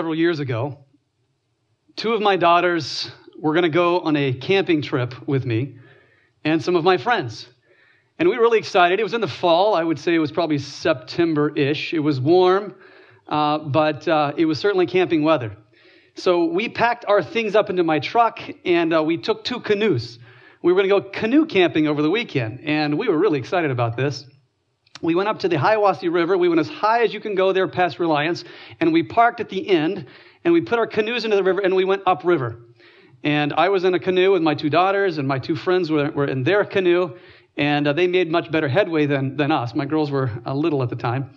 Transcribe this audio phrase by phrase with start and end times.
[0.00, 0.78] several years ago,
[1.94, 5.76] two of my daughters were going to go on a camping trip with me
[6.42, 7.46] and some of my friends.
[8.18, 8.98] And we were really excited.
[8.98, 9.74] It was in the fall.
[9.74, 11.92] I would say it was probably September ish.
[11.92, 12.76] It was warm,
[13.28, 15.54] uh, but uh, it was certainly camping weather.
[16.14, 20.18] So we packed our things up into my truck and uh, we took two canoes.
[20.62, 23.70] We were going to go canoe camping over the weekend, and we were really excited
[23.70, 24.24] about this.
[25.02, 26.36] We went up to the Hiwassee River.
[26.36, 28.44] We went as high as you can go there past Reliance,
[28.80, 30.06] and we parked at the end,
[30.44, 32.60] and we put our canoes into the river, and we went upriver.
[33.22, 36.10] And I was in a canoe with my two daughters, and my two friends were,
[36.10, 37.16] were in their canoe,
[37.56, 39.74] and uh, they made much better headway than, than us.
[39.74, 41.30] My girls were a little at the time.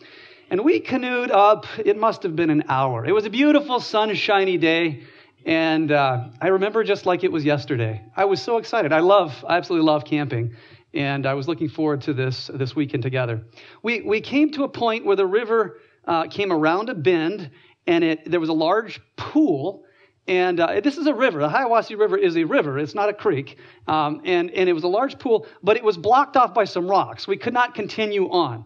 [0.50, 3.06] And we canoed up, it must have been an hour.
[3.06, 5.04] It was a beautiful, sunshiny day,
[5.46, 8.02] and uh, I remember just like it was yesterday.
[8.16, 8.94] I was so excited.
[8.94, 10.56] I love, I absolutely love camping
[10.94, 13.44] and I was looking forward to this this weekend together.
[13.82, 17.50] We we came to a point where the river uh, came around a bend,
[17.88, 19.84] and it there was a large pool.
[20.26, 21.40] And uh, this is a river.
[21.40, 22.80] The Hiwassee River is a river.
[22.80, 23.58] It's not a creek.
[23.88, 26.88] Um, and, and it was a large pool, but it was blocked off by some
[26.88, 27.28] rocks.
[27.28, 28.64] We could not continue on.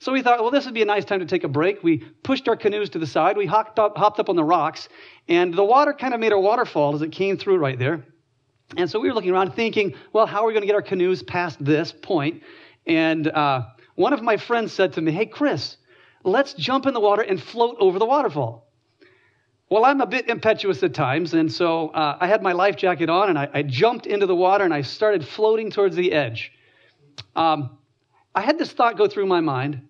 [0.00, 1.82] So we thought, well, this would be a nice time to take a break.
[1.82, 3.38] We pushed our canoes to the side.
[3.38, 4.90] We hopped up, hopped up on the rocks,
[5.28, 8.04] and the water kind of made a waterfall as it came through right there.
[8.76, 10.82] And so we were looking around thinking, well, how are we going to get our
[10.82, 12.42] canoes past this point?
[12.86, 13.62] And uh,
[13.94, 15.76] one of my friends said to me, hey, Chris,
[16.24, 18.66] let's jump in the water and float over the waterfall.
[19.70, 23.10] Well, I'm a bit impetuous at times, and so uh, I had my life jacket
[23.10, 26.52] on, and I, I, jumped into the water and I started floating towards the edge.
[27.36, 27.76] Um,
[28.34, 29.82] I had this thought go through my mind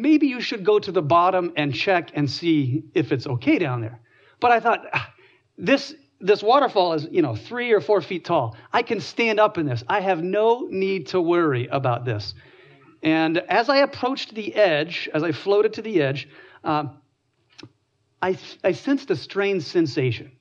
[0.00, 3.80] maybe you should go to the bottom and check and see if it's okay down
[3.80, 4.00] there.
[4.40, 5.12] But I thought, ah,
[5.58, 8.56] this this waterfall is, you know, three or four feet tall.
[8.72, 9.82] I can stand up in this.
[9.88, 12.34] I have no need to worry about this.
[13.02, 16.28] And as I approached the edge, as I floated to the edge,
[16.62, 16.98] um,
[18.20, 20.32] I, I sensed a strange sensation.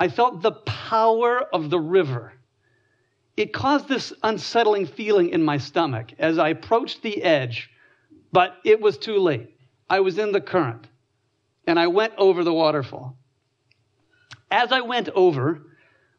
[0.00, 2.32] I felt the power of the river.
[3.36, 7.70] It caused this unsettling feeling in my stomach as I approached the edge,
[8.32, 9.54] but it was too late.
[9.90, 10.86] I was in the current,
[11.66, 13.17] and I went over the waterfall.
[14.50, 15.62] As I went over,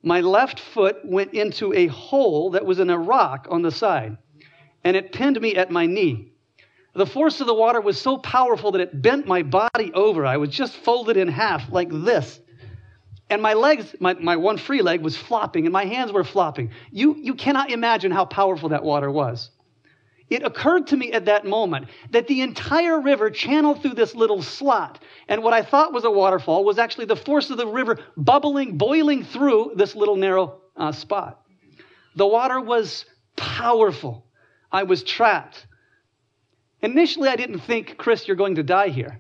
[0.04, 4.18] my left foot went into a hole that was in a rock on the side,
[4.84, 6.32] and it pinned me at my knee.
[6.94, 10.26] The force of the water was so powerful that it bent my body over.
[10.26, 12.40] I was just folded in half like this.
[13.30, 16.72] And my legs, my, my one free leg was flopping, and my hands were flopping.
[16.92, 19.52] You, you cannot imagine how powerful that water was
[20.30, 24.42] it occurred to me at that moment that the entire river channeled through this little
[24.42, 25.00] slot.
[25.28, 28.78] And what I thought was a waterfall was actually the force of the river bubbling,
[28.78, 31.42] boiling through this little narrow uh, spot.
[32.16, 34.26] The water was powerful.
[34.72, 35.66] I was trapped.
[36.82, 39.20] Initially, I didn't think, Chris, you're going to die here.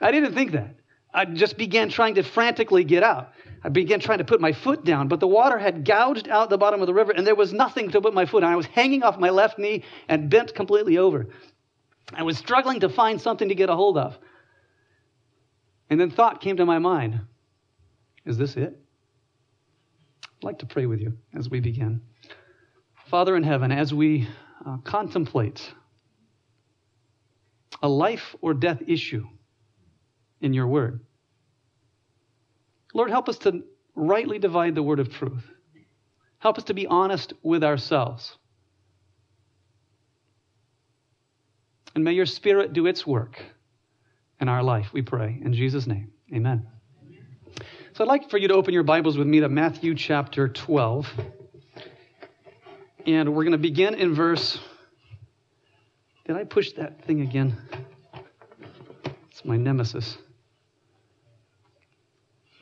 [0.00, 0.74] I didn't think that.
[1.12, 3.32] I just began trying to frantically get out.
[3.64, 6.58] I began trying to put my foot down, but the water had gouged out the
[6.58, 8.52] bottom of the river, and there was nothing to put my foot on.
[8.52, 11.28] I was hanging off my left knee and bent completely over.
[12.12, 14.18] I was struggling to find something to get a hold of.
[15.88, 17.20] And then thought came to my mind
[18.26, 18.78] Is this it?
[20.24, 22.02] I'd like to pray with you as we begin.
[23.06, 24.28] Father in heaven, as we
[24.66, 25.72] uh, contemplate
[27.82, 29.26] a life or death issue
[30.42, 31.00] in your word,
[32.94, 35.44] Lord, help us to rightly divide the word of truth.
[36.38, 38.36] Help us to be honest with ourselves.
[41.94, 43.42] And may your spirit do its work
[44.40, 45.40] in our life, we pray.
[45.44, 46.66] In Jesus' name, amen.
[47.94, 51.08] So I'd like for you to open your Bibles with me to Matthew chapter 12.
[53.06, 54.58] And we're going to begin in verse.
[56.26, 57.56] Did I push that thing again?
[59.30, 60.18] It's my nemesis.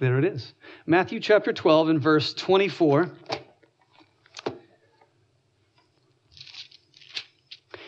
[0.03, 0.53] There it is.
[0.85, 3.09] Matthew chapter 12 and verse 24.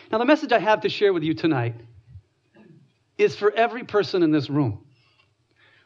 [0.09, 1.75] Now, the message I have to share with you tonight
[3.17, 4.85] is for every person in this room.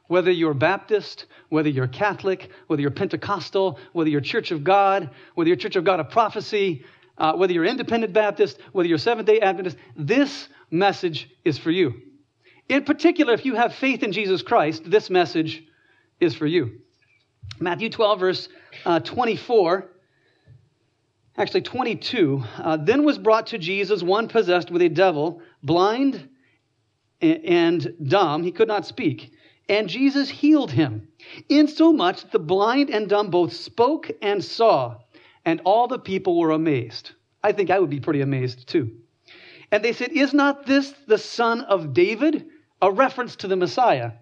[0.05, 5.47] Whether you're Baptist, whether you're Catholic, whether you're Pentecostal, whether you're Church of God, whether
[5.47, 6.85] you're Church of God of Prophecy,
[7.17, 12.03] uh, whether you're Independent Baptist, whether you're Seventh day Adventist, this message is for you.
[12.67, 15.63] In particular, if you have faith in Jesus Christ, this message
[16.19, 16.79] is for you.
[17.59, 18.49] Matthew 12, verse
[18.85, 19.89] uh, 24,
[21.37, 22.43] actually 22.
[22.57, 26.29] Uh, then was brought to Jesus one possessed with a devil, blind
[27.21, 28.43] and dumb.
[28.43, 29.33] He could not speak.
[29.67, 31.09] And Jesus healed him,
[31.47, 34.95] insomuch that the blind and dumb both spoke and saw,
[35.45, 37.11] and all the people were amazed.
[37.43, 38.91] I think I would be pretty amazed too.
[39.71, 42.47] And they said, Is not this the son of David?
[42.81, 44.13] A reference to the Messiah.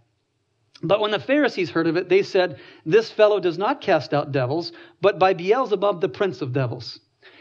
[0.84, 4.32] But when the Pharisees heard of it, they said, This fellow does not cast out
[4.32, 4.72] devils,
[5.02, 7.00] but by Beelzebub, the prince of devils.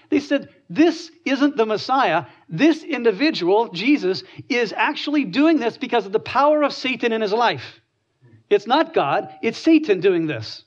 [0.09, 2.27] They said, This isn't the Messiah.
[2.49, 7.33] This individual, Jesus, is actually doing this because of the power of Satan in his
[7.33, 7.81] life.
[8.49, 10.65] It's not God, it's Satan doing this.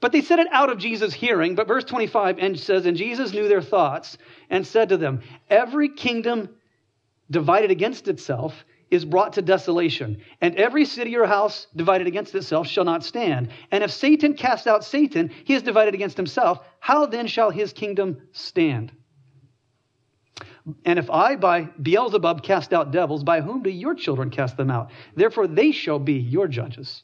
[0.00, 1.54] But they said it out of Jesus' hearing.
[1.54, 4.16] But verse 25 and says, And Jesus knew their thoughts
[4.48, 6.48] and said to them, Every kingdom
[7.30, 12.66] divided against itself is brought to desolation, and every city or house divided against itself
[12.66, 13.50] shall not stand.
[13.70, 16.60] And if Satan cast out Satan, he is divided against himself.
[16.80, 18.92] How then shall his kingdom stand?
[20.84, 24.70] And if I by Beelzebub cast out devils, by whom do your children cast them
[24.70, 24.90] out?
[25.14, 27.02] Therefore they shall be your judges.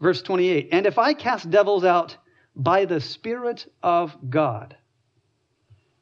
[0.00, 2.16] Verse 28 And if I cast devils out
[2.56, 4.76] by the Spirit of God,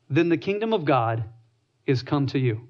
[0.08, 1.24] then the kingdom of God
[1.86, 2.68] is come to you.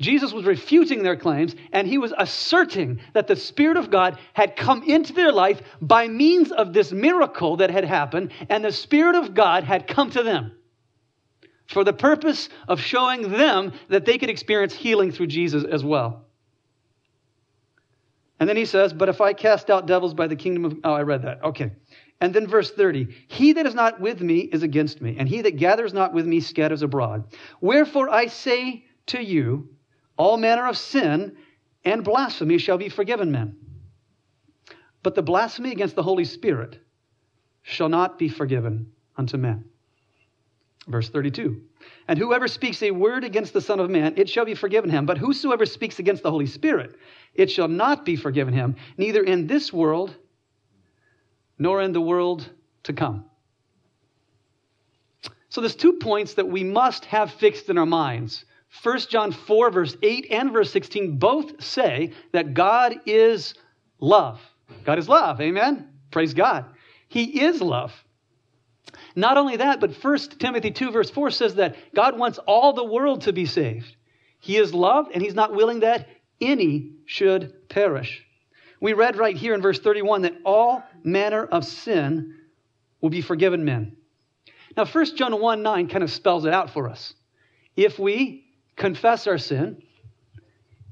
[0.00, 4.54] Jesus was refuting their claims and he was asserting that the Spirit of God had
[4.54, 9.16] come into their life by means of this miracle that had happened, and the Spirit
[9.16, 10.52] of God had come to them
[11.66, 16.24] for the purpose of showing them that they could experience healing through Jesus as well.
[18.40, 20.76] And then he says, But if I cast out devils by the kingdom of.
[20.84, 21.42] Oh, I read that.
[21.42, 21.72] Okay.
[22.20, 25.42] And then verse 30 He that is not with me is against me, and he
[25.42, 27.24] that gathers not with me scatters abroad.
[27.60, 29.68] Wherefore I say to you,
[30.18, 31.36] all manner of sin
[31.84, 33.56] and blasphemy shall be forgiven men.
[35.02, 36.78] But the blasphemy against the Holy Spirit
[37.62, 39.64] shall not be forgiven unto men.
[40.88, 41.62] Verse 32
[42.08, 45.06] And whoever speaks a word against the Son of Man, it shall be forgiven him.
[45.06, 46.96] But whosoever speaks against the Holy Spirit,
[47.34, 50.16] it shall not be forgiven him, neither in this world
[51.58, 52.48] nor in the world
[52.84, 53.24] to come.
[55.50, 58.44] So there's two points that we must have fixed in our minds
[58.82, 63.54] 1 John 4, verse 8 and verse 16 both say that God is
[63.98, 64.40] love.
[64.84, 65.40] God is love.
[65.40, 65.88] Amen?
[66.10, 66.66] Praise God.
[67.08, 67.92] He is love.
[69.16, 72.84] Not only that, but 1 Timothy 2, verse 4 says that God wants all the
[72.84, 73.96] world to be saved.
[74.40, 76.08] He is love, and He's not willing that
[76.40, 78.24] any should perish.
[78.80, 82.36] We read right here in verse 31 that all manner of sin
[83.00, 83.96] will be forgiven men.
[84.76, 87.14] Now, 1 John 1 9 kind of spells it out for us.
[87.76, 88.47] If we
[88.78, 89.82] confess our sin,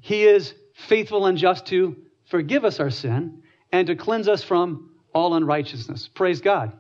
[0.01, 1.97] He is faithful and just to
[2.27, 3.43] forgive us our sin
[3.73, 6.09] and to cleanse us from all unrighteousness.
[6.09, 6.73] Praise God.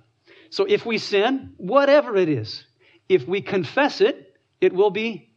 [0.51, 2.65] So if we sin, whatever it is,
[3.09, 5.31] if we confess it, it will be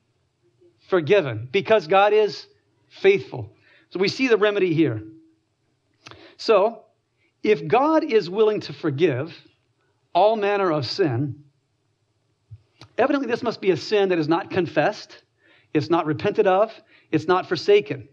[0.89, 2.45] forgiven because God is
[2.89, 3.54] faithful.
[3.92, 5.04] So we see the remedy here.
[6.38, 6.83] So,
[7.44, 9.36] if God is willing to forgive
[10.13, 11.44] all manner of sin,
[12.98, 15.21] evidently this must be a sin that is not confessed
[15.74, 16.71] it's not repented of,
[17.12, 18.07] it's not forsaken.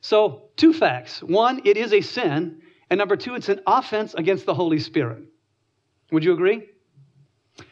[0.00, 1.22] So, two facts.
[1.22, 2.62] One, it is a sin.
[2.90, 5.24] And number two, it's an offense against the Holy Spirit.
[6.10, 6.68] Would you agree?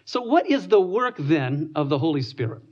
[0.05, 2.63] So, what is the work then of the Holy Spirit?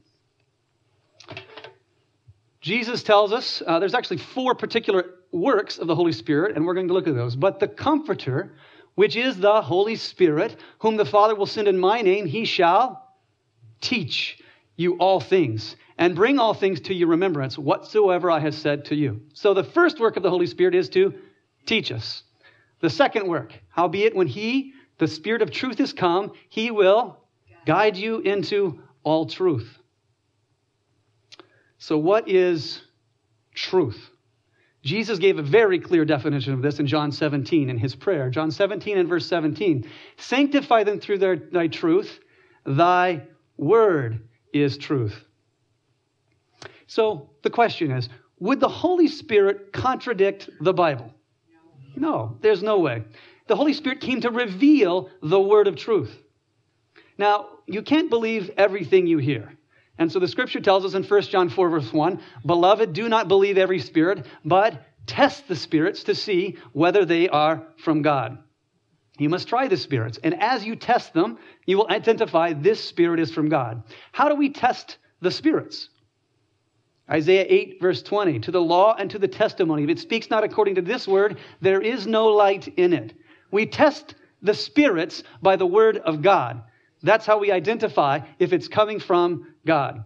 [2.60, 6.74] Jesus tells us uh, there's actually four particular works of the Holy Spirit, and we're
[6.74, 7.36] going to look at those.
[7.36, 8.54] But the Comforter,
[8.94, 13.12] which is the Holy Spirit, whom the Father will send in my name, he shall
[13.80, 14.38] teach
[14.76, 18.94] you all things and bring all things to your remembrance whatsoever I have said to
[18.94, 19.22] you.
[19.32, 21.14] So the first work of the Holy Spirit is to
[21.66, 22.22] teach us.
[22.80, 27.18] The second work, howbeit when he, the Spirit of truth, is come, he will
[27.66, 29.78] guide you into all truth.
[31.78, 32.80] So, what is
[33.54, 34.10] truth?
[34.82, 38.28] Jesus gave a very clear definition of this in John 17 in his prayer.
[38.28, 39.88] John 17 and verse 17
[40.18, 42.20] Sanctify them through their, thy truth,
[42.66, 43.22] thy
[43.56, 44.20] word
[44.54, 45.24] is truth.
[46.86, 48.08] So the question is
[48.38, 51.12] would the Holy Spirit contradict the Bible?
[51.96, 53.04] No, there's no way.
[53.46, 56.16] The Holy Spirit came to reveal the word of truth.
[57.18, 59.52] Now, you can't believe everything you hear.
[59.98, 63.28] And so the scripture tells us in 1 John 4, verse 1 Beloved, do not
[63.28, 68.38] believe every spirit, but test the spirits to see whether they are from God.
[69.18, 70.18] You must try the spirits.
[70.22, 73.82] And as you test them, you will identify this spirit is from God.
[74.12, 75.88] How do we test the spirits?
[77.08, 79.84] Isaiah 8, verse 20, to the law and to the testimony.
[79.84, 83.14] If it speaks not according to this word, there is no light in it.
[83.50, 86.62] We test the spirits by the word of God.
[87.02, 90.04] That's how we identify if it's coming from God.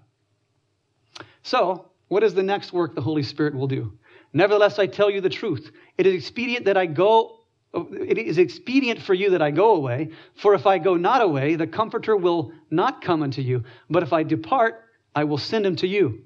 [1.42, 3.92] So, what is the next work the Holy Spirit will do?
[4.32, 5.70] Nevertheless, I tell you the truth.
[5.96, 7.37] It is expedient that I go.
[7.74, 11.54] It is expedient for you that I go away, for if I go not away,
[11.56, 13.64] the Comforter will not come unto you.
[13.90, 14.84] But if I depart,
[15.14, 16.24] I will send him to you.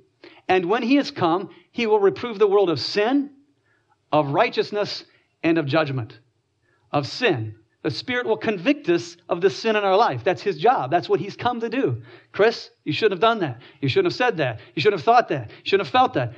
[0.48, 3.30] And when he has come, he will reprove the world of sin,
[4.12, 5.04] of righteousness
[5.42, 6.18] and of judgment,
[6.92, 7.56] of sin.
[7.82, 10.22] The Spirit will convict us of the sin in our life.
[10.22, 10.90] That's His job.
[10.90, 12.02] That's what He's come to do.
[12.30, 13.60] Chris, you shouldn't have done that.
[13.80, 14.60] You shouldn't have said that.
[14.74, 15.50] You shouldn't have thought that.
[15.50, 16.34] You shouldn't have felt that.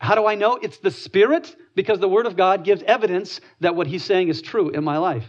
[0.00, 0.56] How do I know?
[0.56, 4.40] It's the Spirit because the Word of God gives evidence that what He's saying is
[4.40, 5.24] true in my life.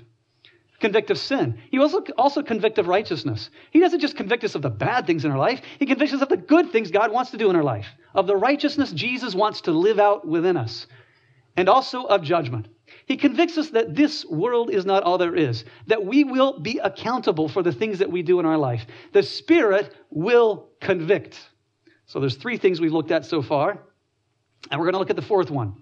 [0.79, 1.59] Convict of sin.
[1.69, 3.49] He also, also convict of righteousness.
[3.71, 6.21] He doesn't just convict us of the bad things in our life, He convicts us
[6.21, 7.85] of the good things God wants to do in our life,
[8.15, 10.87] of the righteousness Jesus wants to live out within us,
[11.57, 12.69] and also of judgment.
[13.05, 16.77] He convicts us that this world is not all there is, that we will be
[16.77, 18.85] accountable for the things that we do in our life.
[19.11, 21.37] The Spirit will convict.
[22.05, 23.81] So there's three things we've looked at so far,
[24.69, 25.81] and we're going to look at the fourth one.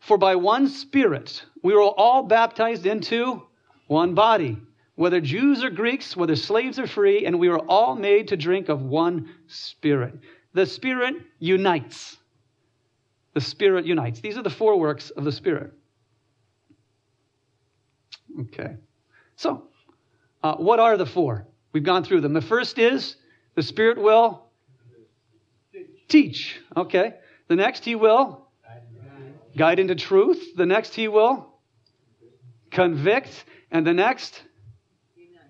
[0.00, 3.42] For by one Spirit we were all baptized into
[3.86, 4.58] one body,
[4.94, 8.68] whether Jews or Greeks, whether slaves or free, and we were all made to drink
[8.68, 10.14] of one Spirit.
[10.52, 12.16] The Spirit unites.
[13.34, 14.20] The Spirit unites.
[14.20, 15.72] These are the four works of the Spirit.
[18.40, 18.76] Okay.
[19.36, 19.64] So,
[20.42, 21.46] uh, what are the four?
[21.72, 22.32] We've gone through them.
[22.32, 23.16] The first is
[23.54, 24.46] the Spirit will
[26.08, 26.60] teach.
[26.76, 27.14] Okay.
[27.50, 28.46] The next, He will
[29.56, 30.54] guide into truth.
[30.54, 31.52] The next, He will
[32.70, 33.44] convict.
[33.72, 34.40] And the next,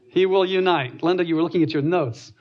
[0.08, 1.02] He will unite.
[1.02, 2.32] Linda, you were looking at your notes.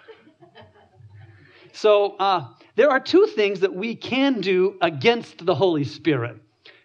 [1.73, 6.37] So, uh, there are two things that we can do against the Holy Spirit.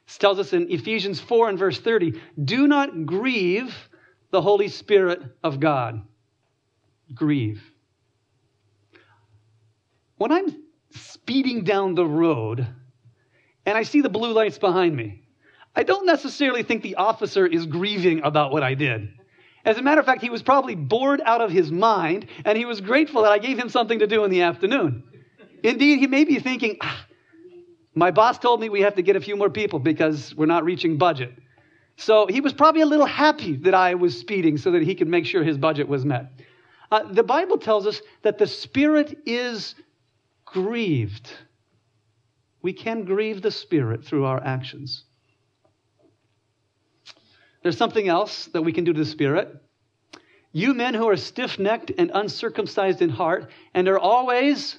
[0.09, 3.73] This tells us in Ephesians 4 and verse 30 do not grieve
[4.33, 6.03] the Holy Spirit of God.
[7.15, 7.63] Grieve.
[10.17, 10.64] When I'm
[10.95, 12.67] speeding down the road
[13.67, 15.23] and I see the blue lights behind me,
[15.75, 19.09] I don't necessarily think the officer is grieving about what I did.
[19.65, 22.65] As a matter of fact, he was probably bored out of his mind and he
[22.65, 25.03] was grateful that I gave him something to do in the afternoon.
[25.63, 27.07] Indeed, he may be thinking, ah,
[27.95, 30.65] my boss told me we have to get a few more people because we're not
[30.65, 31.33] reaching budget.
[31.97, 35.09] So he was probably a little happy that I was speeding so that he could
[35.09, 36.33] make sure his budget was met.
[36.91, 39.75] Uh, the Bible tells us that the Spirit is
[40.55, 41.31] grieved.
[42.63, 45.03] We can grieve the Spirit through our actions.
[47.63, 49.53] There's something else that we can do to the Spirit.
[50.53, 54.79] You men who are stiff necked and uncircumcised in heart and are always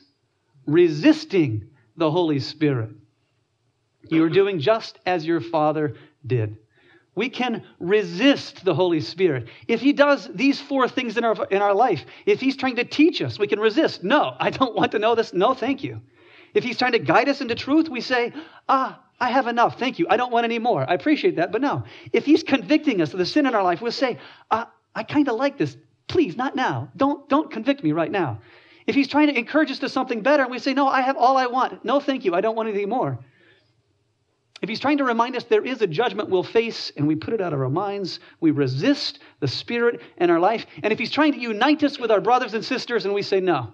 [0.65, 1.67] resisting
[1.97, 2.91] the Holy Spirit.
[4.09, 6.57] You are doing just as your Father did.
[7.15, 9.47] We can resist the Holy Spirit.
[9.67, 12.83] If He does these four things in our, in our life, if He's trying to
[12.83, 14.03] teach us, we can resist.
[14.03, 15.33] No, I don't want to know this.
[15.33, 16.01] No, thank you.
[16.53, 18.33] If He's trying to guide us into truth, we say,
[18.67, 19.79] Ah, I have enough.
[19.79, 20.07] Thank you.
[20.09, 20.87] I don't want any more.
[20.89, 21.51] I appreciate that.
[21.51, 24.17] But no, if He's convicting us of the sin in our life, we'll say,
[24.51, 25.77] ah, I kind of like this.
[26.07, 26.89] Please, not now.
[26.95, 28.39] Don't, don't convict me right now.
[28.87, 31.17] If He's trying to encourage us to something better, and we say, No, I have
[31.17, 31.83] all I want.
[31.83, 32.35] No, thank you.
[32.35, 33.19] I don't want anything more.
[34.61, 37.33] If he's trying to remind us there is a judgment we'll face and we put
[37.33, 40.65] it out of our minds, we resist the Spirit in our life.
[40.81, 43.41] And if he's trying to unite us with our brothers and sisters and we say,
[43.41, 43.73] no,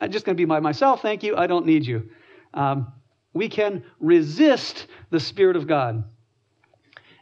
[0.00, 2.10] I'm just going to be by myself, thank you, I don't need you,
[2.52, 2.92] um,
[3.32, 6.04] we can resist the Spirit of God.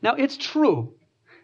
[0.03, 0.95] Now, it's true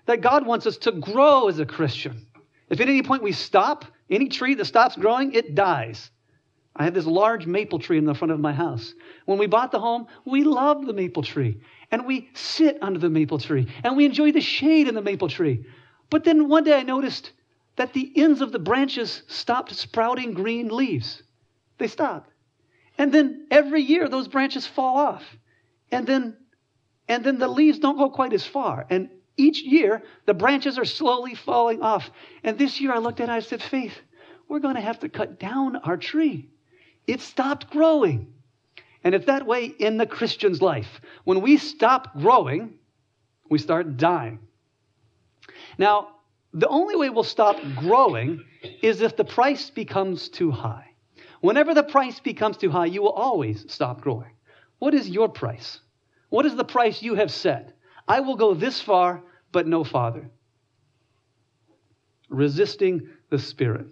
[0.06, 2.26] that God wants us to grow as a Christian.
[2.70, 6.10] If at any point we stop, any tree that stops growing, it dies.
[6.74, 8.94] I have this large maple tree in the front of my house.
[9.26, 11.60] When we bought the home, we loved the maple tree.
[11.90, 13.66] And we sit under the maple tree.
[13.84, 15.66] And we enjoy the shade in the maple tree.
[16.08, 17.32] But then one day I noticed
[17.76, 21.22] that the ends of the branches stopped sprouting green leaves.
[21.76, 22.30] They stopped.
[22.96, 25.24] And then every year those branches fall off.
[25.90, 26.36] And then
[27.08, 28.86] and then the leaves don't go quite as far.
[28.88, 32.10] And each year the branches are slowly falling off.
[32.44, 33.94] And this year I looked at it and I said, Faith,
[34.48, 36.51] we're going to have to cut down our tree
[37.06, 38.32] it stopped growing.
[39.04, 41.00] And it's that way in the Christian's life.
[41.24, 42.74] When we stop growing,
[43.50, 44.38] we start dying.
[45.76, 46.08] Now,
[46.52, 48.44] the only way we'll stop growing
[48.82, 50.90] is if the price becomes too high.
[51.40, 54.30] Whenever the price becomes too high, you will always stop growing.
[54.78, 55.80] What is your price?
[56.28, 57.76] What is the price you have set?
[58.06, 60.30] I will go this far, but no farther.
[62.28, 63.86] Resisting the Spirit.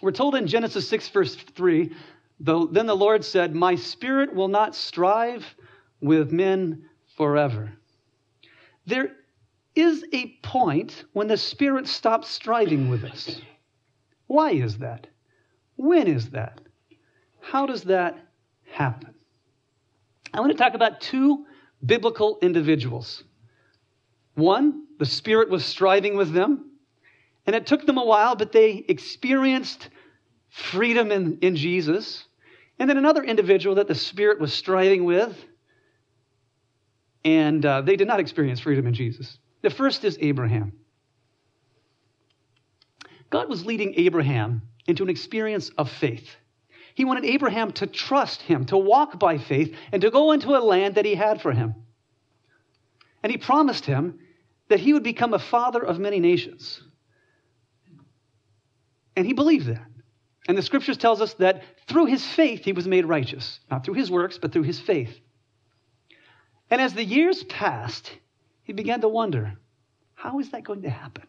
[0.00, 1.94] We're told in Genesis 6, verse 3,
[2.40, 5.44] then the Lord said, My spirit will not strive
[6.00, 6.84] with men
[7.16, 7.72] forever.
[8.86, 9.12] There
[9.74, 13.40] is a point when the spirit stops striving with us.
[14.26, 15.06] Why is that?
[15.76, 16.60] When is that?
[17.40, 18.18] How does that
[18.70, 19.14] happen?
[20.32, 21.46] I want to talk about two
[21.84, 23.24] biblical individuals.
[24.34, 26.69] One, the Spirit was striving with them.
[27.50, 29.88] And it took them a while, but they experienced
[30.50, 32.24] freedom in, in Jesus.
[32.78, 35.36] And then another individual that the Spirit was striving with
[37.24, 39.36] and uh, they did not experience freedom in Jesus.
[39.62, 40.74] The first is Abraham.
[43.30, 46.28] God was leading Abraham into an experience of faith.
[46.94, 50.62] He wanted Abraham to trust him, to walk by faith, and to go into a
[50.62, 51.74] land that he had for him.
[53.24, 54.20] And he promised him
[54.68, 56.80] that he would become a father of many nations.
[59.20, 59.86] And he believed that.
[60.48, 63.96] And the scriptures tells us that through his faith he was made righteous, not through
[63.96, 65.14] his works, but through his faith.
[66.70, 68.10] And as the years passed,
[68.62, 69.58] he began to wonder,
[70.14, 71.24] how is that going to happen?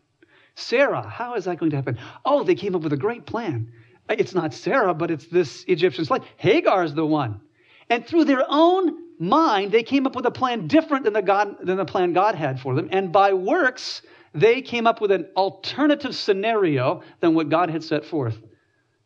[0.56, 2.00] Sarah, how is that going to happen?
[2.24, 3.74] Oh, they came up with a great plan.
[4.08, 6.24] It's not Sarah, but it's this Egyptian slave.
[6.38, 7.42] Hagar is the one.
[7.90, 11.58] And through their own mind, they came up with a plan different than the, God,
[11.62, 12.88] than the plan God had for them.
[12.94, 14.02] And by works,
[14.34, 18.38] they came up with an alternative scenario than what God had set forth,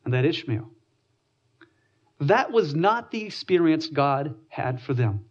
[0.03, 0.69] and that Ishmael.
[2.21, 5.25] That was not the experience God had for them.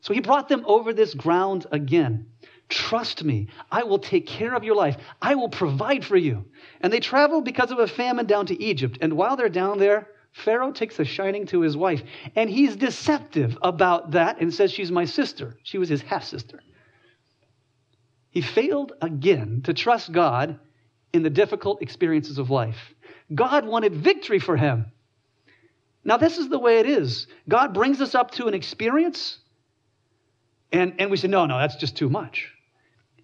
[0.00, 2.26] So he brought them over this ground again.
[2.68, 4.96] Trust me, I will take care of your life.
[5.20, 6.46] I will provide for you.
[6.80, 8.98] And they travel because of a famine down to Egypt.
[9.00, 12.02] And while they're down there, Pharaoh takes a shining to his wife.
[12.36, 15.56] And he's deceptive about that and says she's my sister.
[15.64, 16.60] She was his half sister.
[18.30, 20.58] He failed again to trust God
[21.12, 22.94] in the difficult experiences of life.
[23.34, 24.92] God wanted victory for him.
[26.04, 29.38] Now, this is the way it is God brings us up to an experience,
[30.72, 32.50] and, and we say, no, no, that's just too much.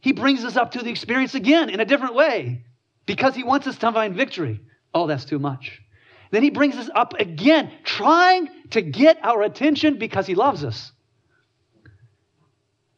[0.00, 2.64] He brings us up to the experience again in a different way
[3.06, 4.60] because he wants us to find victory.
[4.94, 5.80] Oh, that's too much.
[6.30, 10.92] Then he brings us up again, trying to get our attention because he loves us.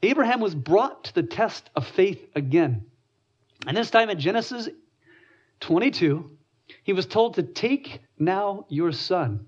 [0.02, 2.87] Abraham was brought to the test of faith again.
[3.67, 4.69] And this time in Genesis
[5.61, 6.30] 22,
[6.84, 9.47] he was told to take now your son.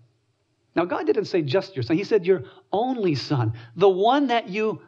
[0.74, 4.48] Now, God didn't say just your son, He said your only son, the one that
[4.48, 4.82] you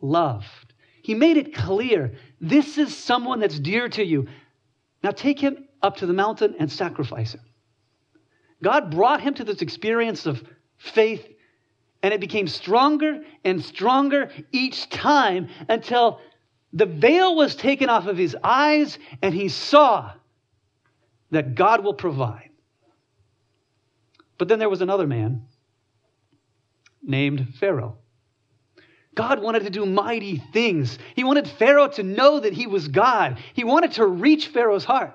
[0.00, 0.74] loved.
[1.02, 4.28] He made it clear this is someone that's dear to you.
[5.02, 7.40] Now, take him up to the mountain and sacrifice him.
[8.62, 10.42] God brought him to this experience of
[10.78, 11.26] faith
[12.02, 16.20] and it became stronger and stronger each time until
[16.72, 20.12] the veil was taken off of his eyes and he saw
[21.30, 22.50] that God will provide.
[24.38, 25.42] But then there was another man
[27.02, 27.98] named Pharaoh.
[29.14, 30.98] God wanted to do mighty things.
[31.14, 33.38] He wanted Pharaoh to know that he was God.
[33.52, 35.14] He wanted to reach Pharaoh's heart.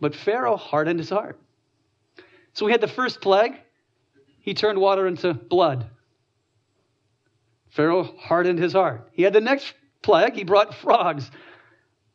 [0.00, 1.38] But Pharaoh hardened his heart.
[2.54, 3.54] So we had the first plague
[4.48, 5.90] he turned water into blood.
[7.68, 9.10] Pharaoh hardened his heart.
[9.12, 11.30] He had the next plague, he brought frogs.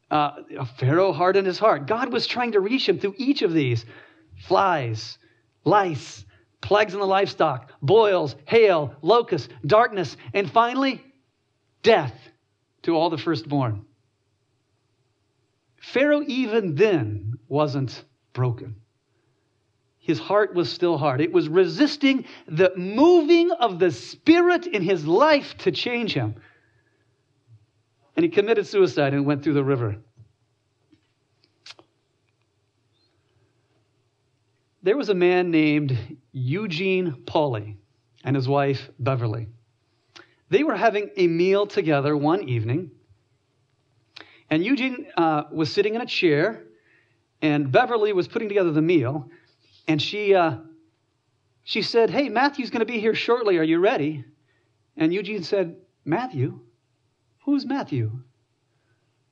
[0.09, 0.41] Uh,
[0.79, 1.85] Pharaoh hardened his heart.
[1.85, 3.85] God was trying to reach him through each of these
[4.47, 5.19] flies,
[5.63, 6.25] lice,
[6.59, 11.03] plagues in the livestock, boils, hail, locusts, darkness, and finally,
[11.83, 12.15] death
[12.81, 13.85] to all the firstborn.
[15.79, 18.77] Pharaoh, even then, wasn't broken
[20.03, 21.21] his heart was still hard.
[21.21, 26.35] It was resisting the moving of the Spirit in his life to change him.
[28.17, 29.95] And he committed suicide and went through the river.
[34.83, 35.97] There was a man named
[36.33, 37.77] Eugene Pauly
[38.25, 39.47] and his wife Beverly.
[40.49, 42.91] They were having a meal together one evening,
[44.49, 46.61] and Eugene uh, was sitting in a chair,
[47.41, 49.29] and Beverly was putting together the meal
[49.87, 50.57] and she, uh,
[51.63, 53.57] she said, Hey, Matthew's going to be here shortly.
[53.57, 54.23] Are you ready?
[54.97, 56.59] And Eugene said, Matthew?
[57.45, 58.11] Who's Matthew?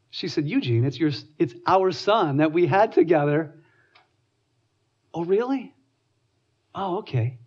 [0.10, 3.56] She said, Eugene, it's, your, it's our son that we had together.
[5.14, 5.74] Oh, really?
[6.76, 7.38] Oh, okay.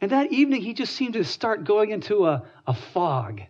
[0.00, 3.40] And that evening, he just seemed to start going into a, a fog.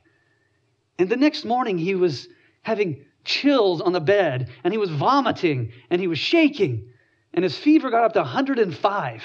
[0.99, 2.29] And the next morning, he was
[2.63, 6.89] having chills on the bed, and he was vomiting, and he was shaking
[7.35, 9.23] and his fever got up to 105.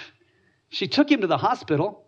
[0.69, 2.07] She took him to the hospital,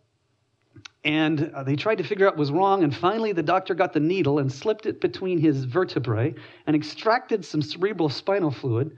[1.03, 2.83] and uh, they tried to figure out what was wrong.
[2.83, 6.33] And finally, the doctor got the needle and slipped it between his vertebrae
[6.65, 8.97] and extracted some cerebral spinal fluid.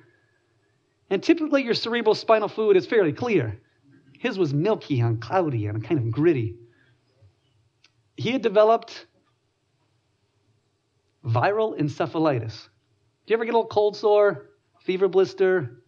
[1.10, 3.60] And typically, your cerebral spinal fluid is fairly clear.
[4.18, 6.56] His was milky and cloudy and kind of gritty.
[8.16, 9.08] He had developed
[11.26, 12.70] viral encephalitis.
[13.26, 14.50] Do you ever get a little cold sore,
[14.84, 15.83] fever blister,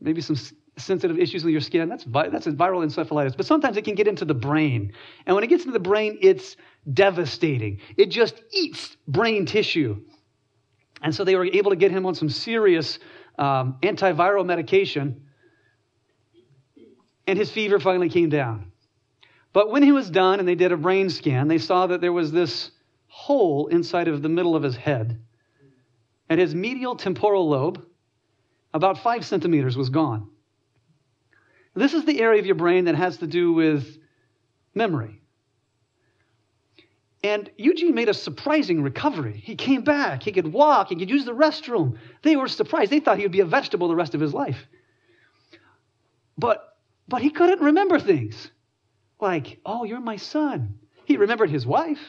[0.00, 0.36] maybe some
[0.76, 1.88] sensitive issues with your skin.
[1.88, 3.36] That's, that's a viral encephalitis.
[3.36, 4.92] But sometimes it can get into the brain.
[5.26, 6.56] And when it gets into the brain, it's
[6.92, 7.80] devastating.
[7.96, 10.02] It just eats brain tissue.
[11.02, 12.98] And so they were able to get him on some serious
[13.38, 15.26] um, antiviral medication.
[17.26, 18.72] And his fever finally came down.
[19.52, 22.12] But when he was done and they did a brain scan, they saw that there
[22.12, 22.70] was this
[23.06, 25.20] hole inside of the middle of his head,
[26.28, 27.84] and his medial temporal lobe,
[28.78, 30.30] about five centimeters, was gone.
[31.74, 33.98] This is the area of your brain that has to do with
[34.74, 35.20] memory.
[37.22, 39.42] And Eugene made a surprising recovery.
[39.44, 40.22] He came back.
[40.22, 40.88] He could walk.
[40.88, 41.98] He could use the restroom.
[42.22, 42.90] They were surprised.
[42.90, 44.66] They thought he would be a vegetable the rest of his life.
[46.36, 46.76] But,
[47.08, 48.50] but he couldn't remember things
[49.20, 50.78] like, oh, you're my son.
[51.04, 52.00] He remembered his wife.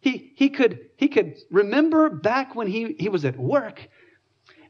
[0.00, 3.86] He, he, could, he could remember back when he, he was at work.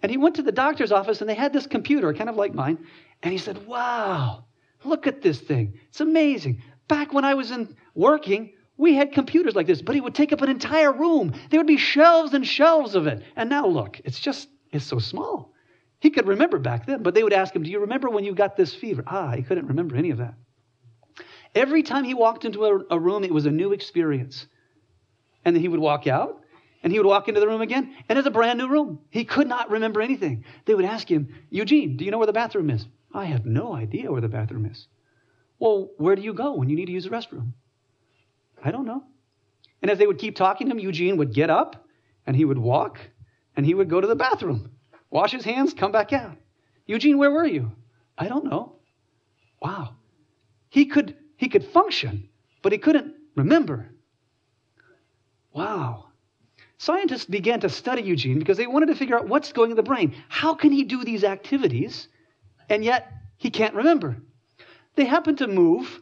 [0.05, 2.53] And he went to the doctor's office and they had this computer, kind of like
[2.53, 2.77] mine.
[3.23, 4.45] And he said, wow,
[4.85, 5.79] look at this thing.
[5.89, 6.63] It's amazing.
[6.89, 10.31] Back when I was in working, we had computers like this, but it would take
[10.31, 11.33] up an entire room.
[11.49, 13.23] There would be shelves and shelves of it.
[13.35, 15.55] And now look, it's just, it's so small.
[16.01, 18.35] He could remember back then, but they would ask him, Do you remember when you
[18.35, 19.05] got this fever?
[19.07, 20.35] Ah, he couldn't remember any of that.
[21.55, 24.47] Every time he walked into a, a room, it was a new experience.
[25.47, 26.44] And then he would walk out
[26.85, 29.01] and he would walk into the room again, and it's a brand new room.
[29.11, 30.45] He could not remember anything.
[30.67, 32.87] They would ask him, Eugene, do you know where the bathroom is?
[33.13, 34.87] I have no idea where the bathroom is.
[35.59, 37.53] Well, where do you go when you need to use the restroom?
[38.63, 39.03] I don't know.
[39.81, 41.87] And as they would keep talking to him, Eugene would get up
[42.27, 42.99] and he would walk
[43.57, 44.71] and he would go to the bathroom,
[45.11, 46.37] wash his hands, come back out.
[46.87, 47.73] Eugene, where were you?
[48.19, 48.77] I don't know.
[49.63, 49.97] Wow.
[50.69, 52.29] He could he could function,
[52.63, 53.91] but he couldn't remember.
[55.53, 56.09] Wow.
[56.79, 59.83] Scientists began to study Eugene because they wanted to figure out what's going in the
[59.83, 60.15] brain.
[60.29, 62.09] How can he do these activities
[62.69, 64.17] and yet he can't remember?
[64.97, 66.01] They happened to move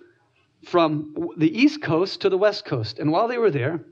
[0.66, 2.98] from the East Coast to the West Coast.
[2.98, 3.84] And while they were there,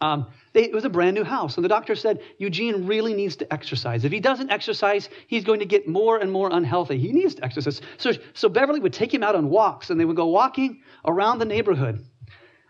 [0.00, 1.56] um, they, it was a brand new house.
[1.56, 4.04] And the doctor said, Eugene really needs to exercise.
[4.04, 6.98] If he doesn't exercise, he's going to get more and more unhealthy.
[6.98, 7.80] He needs to exercise.
[7.98, 11.38] So, so Beverly would take him out on walks, and they would go walking around
[11.38, 12.04] the neighborhood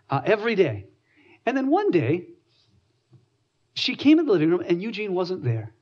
[0.09, 0.85] uh, every day.
[1.45, 2.27] And then one day,
[3.77, 5.73] she came in the living room, and Eugene wasn't there.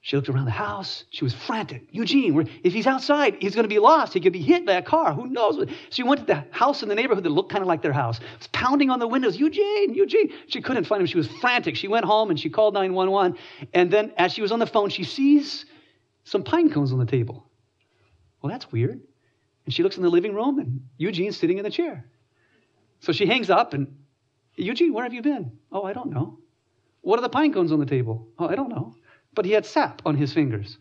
[0.00, 1.04] She looked around the house.
[1.10, 1.88] She was frantic.
[1.90, 4.14] Eugene, if he's outside, he's going to be lost.
[4.14, 5.12] He could be hit by a car.
[5.12, 5.68] Who knows?
[5.90, 8.18] She went to the house in the neighborhood that looked kind of like their house.
[8.18, 9.36] It was pounding on the windows.
[9.36, 10.32] Eugene, Eugene.
[10.46, 11.06] She couldn't find him.
[11.06, 11.76] She was frantic.
[11.76, 13.36] She went home and she called 911.
[13.74, 15.66] And then as she was on the phone, she sees
[16.24, 17.44] some pine cones on the table.
[18.40, 19.00] Well, that's weird.
[19.64, 22.04] And she looks in the living room and Eugene's sitting in the chair.
[23.00, 23.96] So she hangs up and,
[24.54, 25.58] Eugene, where have you been?
[25.72, 26.38] Oh, I don't know.
[27.08, 28.28] What are the pine cones on the table?
[28.38, 28.94] Oh, I don't know
[29.38, 30.78] but he had sap on his fingers.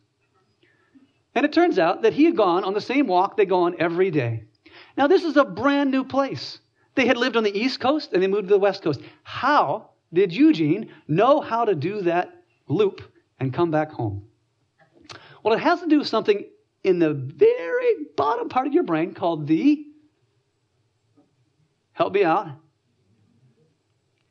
[1.36, 3.76] And it turns out that he had gone on the same walk they go on
[3.80, 4.46] every day.
[4.98, 6.60] Now, this is a brand new place.
[6.96, 9.02] They had lived on the East Coast and they moved to the West Coast.
[9.22, 12.34] How did Eugene know how to do that
[12.68, 13.02] loop
[13.40, 14.24] and come back home?
[15.44, 16.46] Well, it has to do with something
[16.84, 19.86] in the very bottom part of your brain called the.
[21.94, 22.48] Help me out.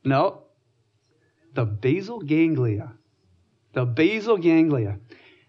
[0.02, 0.45] No.
[1.56, 2.92] The basal ganglia
[3.76, 4.98] the basal ganglia.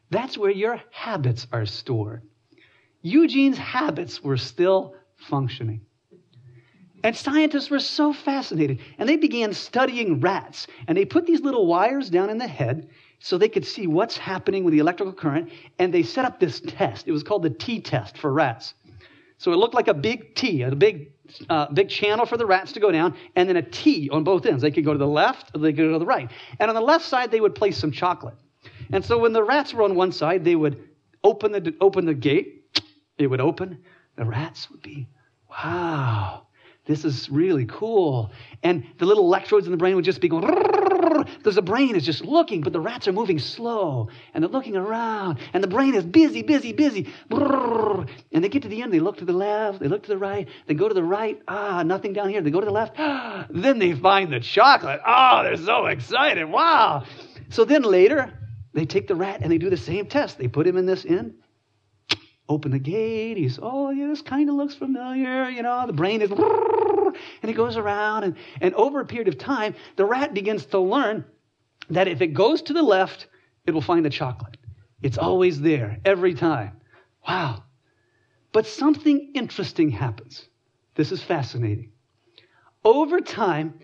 [0.09, 2.23] That's where your habits are stored.
[3.01, 5.79] Eugene's habits were still functioning.
[7.05, 8.81] And scientists were so fascinated.
[8.97, 10.67] And they began studying rats.
[10.87, 12.89] And they put these little wires down in the head
[13.19, 15.49] so they could see what's happening with the electrical current.
[15.79, 17.07] And they set up this test.
[17.07, 18.73] It was called the T test for rats.
[19.37, 21.13] So it looked like a big T, a big,
[21.49, 24.45] uh, big channel for the rats to go down, and then a T on both
[24.45, 24.61] ends.
[24.61, 26.29] They could go to the left or they could go to the right.
[26.59, 28.35] And on the left side, they would place some chocolate.
[28.91, 30.87] And so when the rats were on one side, they would
[31.23, 32.81] open the, open the gate.
[33.17, 33.83] It would open.
[34.15, 35.07] The rats would be,
[35.49, 36.47] wow,
[36.85, 38.31] this is really cool.
[38.63, 40.45] And the little electrodes in the brain would just be going,
[41.09, 44.75] because the brain is just looking, but the rats are moving slow and they're looking
[44.75, 47.13] around, and the brain is busy, busy, busy.
[47.29, 50.17] And they get to the end, they look to the left, they look to the
[50.17, 52.41] right, they go to the right, ah, nothing down here.
[52.41, 52.95] They go to the left,
[53.49, 55.01] then they find the chocolate.
[55.05, 56.45] Oh, they're so excited.
[56.45, 57.05] Wow.
[57.49, 58.33] So then later,
[58.73, 60.37] they take the rat and they do the same test.
[60.37, 61.35] They put him in this end
[62.49, 63.37] open the gate.
[63.37, 65.49] He's, oh, yeah, this kind of looks familiar.
[65.49, 66.29] You know, the brain is
[67.41, 68.23] and it goes around.
[68.23, 71.25] And, and over a period of time, the rat begins to learn
[71.89, 73.27] that if it goes to the left,
[73.65, 74.57] it will find the chocolate.
[75.01, 76.77] It's always there, every time.
[77.27, 77.63] Wow.
[78.51, 80.47] But something interesting happens.
[80.95, 81.91] This is fascinating.
[82.83, 83.79] Over time,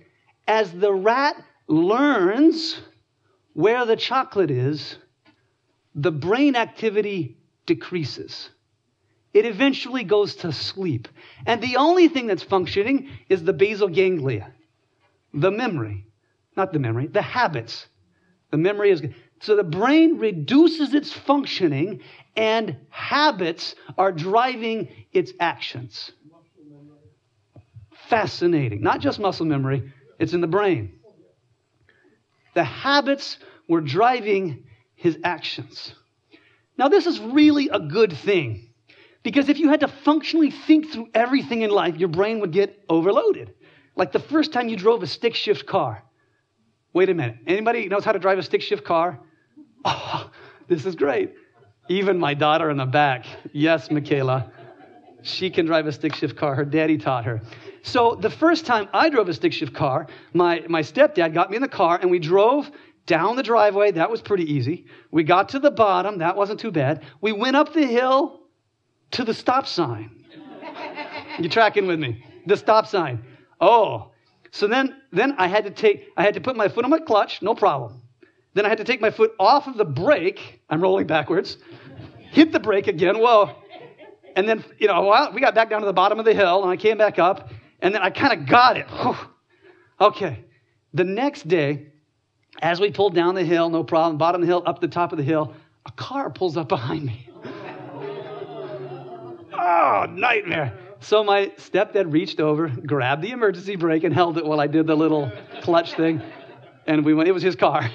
[0.47, 1.35] as the rat
[1.67, 2.79] learns
[3.53, 4.97] where the chocolate is,
[5.95, 8.49] the brain activity decreases
[9.33, 11.07] it eventually goes to sleep.
[11.45, 14.53] And the only thing that's functioning is the basal ganglia,
[15.33, 16.05] the memory,
[16.55, 17.87] not the memory, the habits.
[18.51, 19.01] The memory is.
[19.41, 22.01] So the brain reduces its functioning,
[22.35, 26.11] and habits are driving its actions.
[28.07, 28.81] Fascinating.
[28.81, 30.99] Not just muscle memory, it's in the brain.
[32.53, 34.65] The habits were driving
[34.95, 35.95] his actions.
[36.77, 38.72] Now, this is really a good thing
[39.23, 42.83] because if you had to functionally think through everything in life, your brain would get
[42.89, 43.53] overloaded.
[43.95, 46.03] Like the first time you drove a stick shift car.
[46.93, 47.37] Wait a minute.
[47.47, 49.19] Anybody knows how to drive a stick shift car?
[49.85, 50.31] Oh,
[50.69, 51.33] this is great.
[51.89, 53.25] Even my daughter in the back.
[53.51, 54.49] Yes, Michaela.
[55.23, 56.55] She can drive a stick shift car.
[56.55, 57.41] Her daddy taught her.
[57.81, 61.57] So the first time I drove a stick shift car, my, my stepdad got me
[61.57, 62.71] in the car and we drove
[63.05, 63.91] down the driveway.
[63.91, 64.85] That was pretty easy.
[65.11, 66.19] We got to the bottom.
[66.19, 67.03] That wasn't too bad.
[67.19, 68.42] We went up the hill
[69.13, 70.11] to the stop sign.
[71.39, 72.23] you tracking with me?
[72.45, 73.23] The stop sign.
[73.61, 74.11] Oh,
[74.51, 76.99] so then, then I had to take, I had to put my foot on my
[76.99, 78.01] clutch, no problem.
[78.53, 80.61] Then I had to take my foot off of the brake.
[80.69, 81.57] I'm rolling backwards.
[82.17, 83.17] Hit the brake again.
[83.17, 83.55] Whoa.
[84.35, 86.61] And then, you know, well, we got back down to the bottom of the hill
[86.61, 87.49] and I came back up
[87.81, 88.87] and then I kind of got it.
[88.89, 89.15] Whew.
[89.99, 90.43] Okay.
[90.93, 91.87] The next day,
[92.61, 95.11] as we pulled down the hill, no problem, bottom of the hill, up the top
[95.11, 95.53] of the hill,
[95.85, 97.29] a car pulls up behind me.
[99.53, 100.77] Oh, nightmare.
[100.99, 104.87] So my stepdad reached over, grabbed the emergency brake, and held it while I did
[104.87, 106.21] the little clutch thing.
[106.87, 107.89] And we went, it was his car.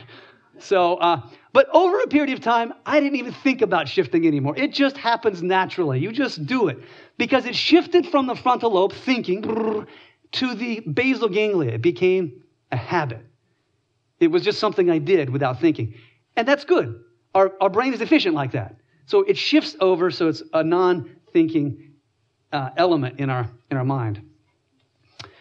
[0.59, 4.55] So, uh, but over a period of time, I didn't even think about shifting anymore.
[4.57, 6.01] It just happens naturally.
[6.01, 6.79] You just do it
[7.17, 9.43] because it shifted from the frontal lobe thinking
[10.33, 11.73] to the basal ganglia.
[11.73, 13.25] It became a habit.
[14.21, 15.95] It was just something I did without thinking.
[16.37, 17.03] And that's good.
[17.35, 18.77] Our, our brain is efficient like that.
[19.07, 21.93] So it shifts over, so it's a non thinking
[22.53, 24.23] uh, element in our, in our mind.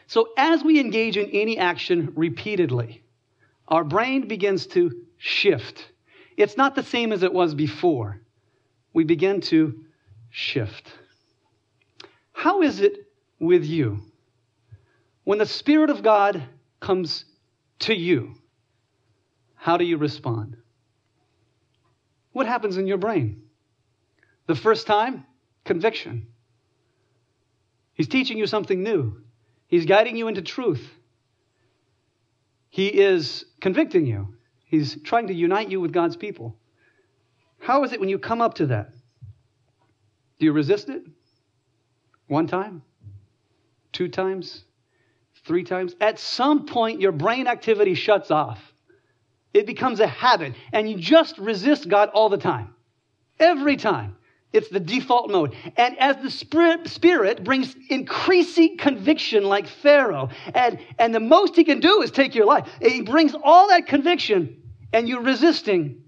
[0.08, 3.04] So as we engage in any action repeatedly,
[3.68, 5.92] our brain begins to shift.
[6.38, 8.22] It's not the same as it was before.
[8.94, 9.84] We begin to
[10.30, 10.94] shift.
[12.32, 13.08] How is it
[13.40, 14.00] with you?
[15.24, 16.42] When the Spirit of God
[16.80, 17.26] comes
[17.80, 18.36] to you,
[19.56, 20.56] how do you respond?
[22.32, 23.42] What happens in your brain?
[24.46, 25.26] The first time,
[25.68, 26.28] conviction.
[27.94, 29.22] He's teaching you something new.
[29.68, 30.88] He's guiding you into truth.
[32.70, 34.36] He is convicting you.
[34.66, 36.58] He's trying to unite you with God's people.
[37.60, 38.92] How is it when you come up to that?
[40.40, 41.04] Do you resist it?
[42.28, 42.84] One time?
[43.92, 44.64] Two times?
[45.46, 45.96] Three times?
[46.00, 48.60] At some point, your brain activity shuts off.
[49.54, 52.76] It becomes a habit, and you just resist God all the time.
[53.40, 54.17] Every time.
[54.54, 55.56] It's the default mode.
[55.76, 61.80] And as the spirit, brings increasing conviction, like Pharaoh, and, and the most he can
[61.80, 62.68] do is take your life.
[62.82, 66.04] He brings all that conviction, and you're resisting.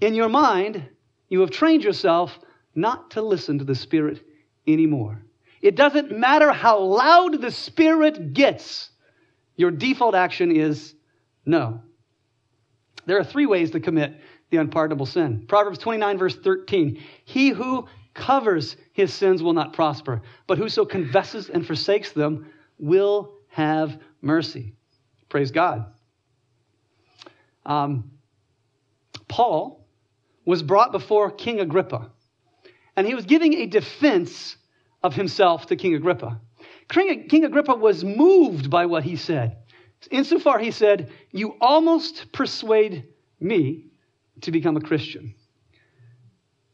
[0.00, 0.88] In your mind,
[1.28, 2.38] you have trained yourself
[2.74, 4.24] not to listen to the Spirit
[4.66, 5.22] anymore.
[5.62, 8.90] It doesn't matter how loud the Spirit gets,
[9.56, 10.94] your default action is
[11.44, 11.82] no.
[13.06, 14.14] There are three ways to commit
[14.50, 15.44] the unpardonable sin.
[15.48, 21.48] Proverbs 29, verse 13 He who covers his sins will not prosper, but whoso confesses
[21.48, 24.74] and forsakes them will have mercy.
[25.28, 25.86] Praise God.
[27.64, 28.10] Um,
[29.28, 29.86] Paul
[30.44, 32.10] was brought before King Agrippa,
[32.96, 34.56] and he was giving a defense
[35.02, 36.40] of himself to King Agrippa.
[36.88, 39.58] King, King Agrippa was moved by what he said.
[40.10, 43.06] Insofar, he said, You almost persuade
[43.38, 43.89] me
[44.42, 45.34] to become a Christian.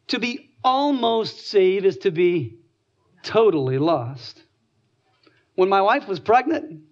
[0.09, 2.59] To be almost saved is to be
[3.23, 4.43] totally lost.
[5.55, 6.83] When my wife was pregnant,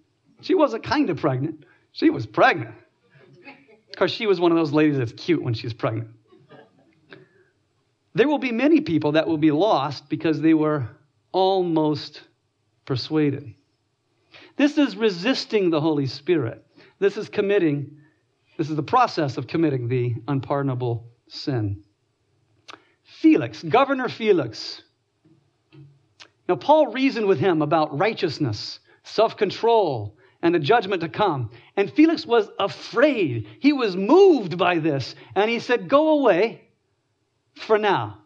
[0.41, 2.75] she wasn't kind of pregnant, she was pregnant.
[3.89, 6.09] Because she was one of those ladies that's cute when she's pregnant.
[8.13, 10.89] There will be many people that will be lost because they were
[11.31, 12.21] almost
[12.85, 13.53] persuaded.
[14.55, 16.65] This is resisting the Holy Spirit.
[16.99, 17.97] This is committing,
[18.57, 21.83] this is the process of committing the unpardonable sin.
[23.03, 24.81] Felix, Governor Felix.
[26.47, 31.49] Now, Paul reasoned with him about righteousness, self control, and the judgment to come.
[31.75, 33.47] And Felix was afraid.
[33.59, 35.15] He was moved by this.
[35.33, 36.69] And he said, Go away
[37.55, 38.19] for now.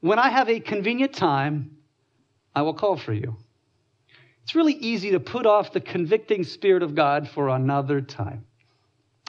[0.00, 1.76] When I have a convenient time,
[2.54, 3.36] I will call for you.
[4.42, 8.44] It's really easy to put off the convicting Spirit of God for another time.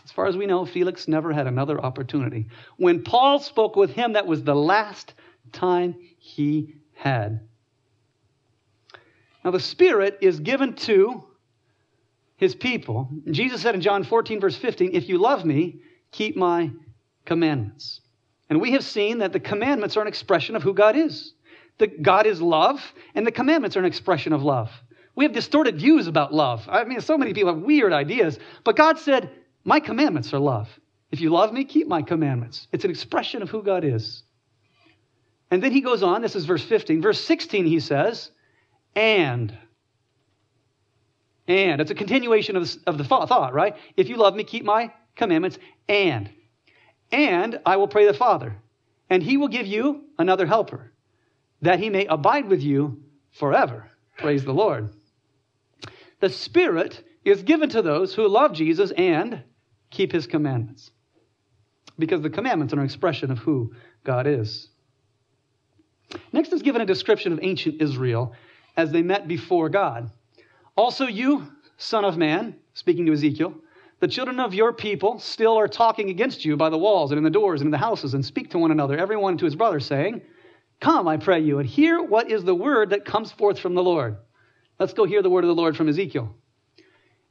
[0.08, 2.48] As far as we know, Felix never had another opportunity.
[2.78, 5.13] When Paul spoke with him, that was the last
[5.52, 7.41] time he had.
[9.43, 11.26] Now, the Spirit is given to
[12.38, 13.10] his people.
[13.30, 15.82] Jesus said in John 14, verse 15, If you love me,
[16.13, 16.72] keep my
[17.26, 18.00] commandments.
[18.50, 21.34] And we have seen that the commandments are an expression of who God is.
[21.80, 22.80] That God is love,
[23.13, 24.72] and the commandments are an expression of love.
[25.15, 26.65] We have distorted views about love.
[26.70, 28.39] I mean, so many people have weird ideas.
[28.63, 29.32] But God said,
[29.67, 30.69] My commandments are love.
[31.12, 32.69] If you love me, keep my commandments.
[32.71, 34.23] It's an expression of who God is.
[35.51, 37.01] And then he goes on, this is verse 15.
[37.01, 38.32] Verse 16, he says,
[38.95, 39.56] and.
[41.49, 41.82] And.
[41.82, 43.75] It's a continuation of, of the thought, right?
[43.97, 46.30] If you love me, keep my commandments, and.
[47.12, 48.56] And I will pray the Father,
[49.10, 50.93] and he will give you another helper,
[51.62, 53.89] that he may abide with you forever.
[54.17, 54.91] Praise the Lord.
[56.21, 59.43] The Spirit is given to those who love Jesus and
[59.89, 60.91] keep his commandments.
[62.00, 63.73] Because the commandments are an expression of who
[64.04, 64.69] God is.
[66.32, 68.34] Next is given a description of ancient Israel
[68.76, 70.12] as they met before God.
[70.76, 71.47] Also, you,
[71.78, 73.56] Son of Man, speaking to Ezekiel,
[74.00, 77.23] the children of your people still are talking against you by the walls and in
[77.23, 79.80] the doors and in the houses and speak to one another, everyone to his brother,
[79.80, 80.21] saying,
[80.80, 83.82] Come, I pray you, and hear what is the word that comes forth from the
[83.82, 84.17] Lord.
[84.80, 86.36] Let's go hear the word of the Lord from Ezekiel.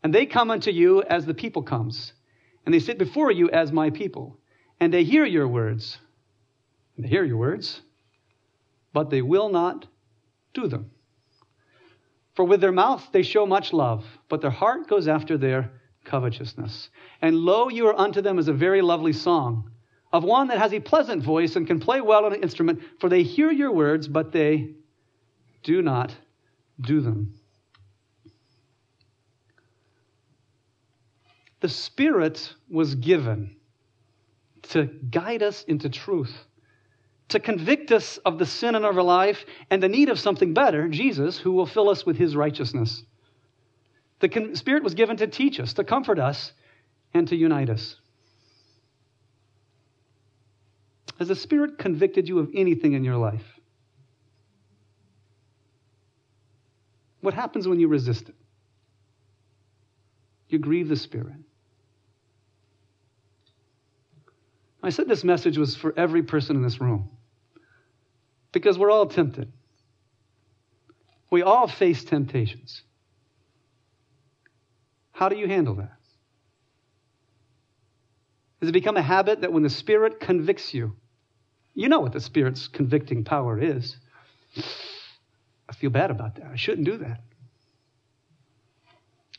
[0.02, 2.12] And they come unto you as the people comes,
[2.66, 4.38] and they sit before you as my people,
[4.80, 5.98] and they hear your words.
[6.98, 7.80] They hear your words,
[8.92, 9.86] but they will not
[10.52, 10.90] do them.
[12.34, 15.70] For with their mouth they show much love, but their heart goes after their
[16.04, 16.90] covetousness.
[17.22, 19.70] And lo, you are unto them as a very lovely song,
[20.12, 23.08] of one that has a pleasant voice and can play well on an instrument, for
[23.08, 24.74] they hear your words, but they
[25.62, 26.14] do not
[26.80, 27.34] do them.
[31.60, 33.56] The Spirit was given
[34.62, 36.34] to guide us into truth,
[37.28, 40.88] to convict us of the sin in our life and the need of something better,
[40.88, 43.02] Jesus, who will fill us with his righteousness.
[44.20, 46.52] The Spirit was given to teach us, to comfort us,
[47.14, 47.96] and to unite us.
[51.18, 53.44] Has the Spirit convicted you of anything in your life?
[57.22, 58.34] What happens when you resist it?
[60.48, 61.38] You grieve the Spirit.
[64.86, 67.10] I said this message was for every person in this room
[68.52, 69.52] because we're all tempted.
[71.30, 72.82] We all face temptations.
[75.10, 75.96] How do you handle that?
[78.60, 80.94] Has it become a habit that when the Spirit convicts you,
[81.74, 83.96] you know what the Spirit's convicting power is?
[85.68, 86.46] I feel bad about that.
[86.52, 87.20] I shouldn't do that.